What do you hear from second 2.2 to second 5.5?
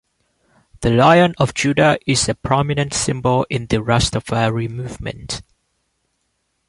a prominent symbol in the Rastafari movement.